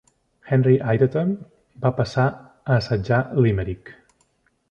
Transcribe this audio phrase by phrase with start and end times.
[0.55, 1.33] Henry Ireton,
[1.83, 3.93] va passar a assetjar Limerick.